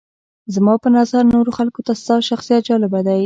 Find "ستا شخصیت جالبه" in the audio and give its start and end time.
2.01-2.99